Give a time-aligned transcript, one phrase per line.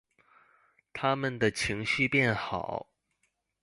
[0.95, 2.89] 牠們的情緒變好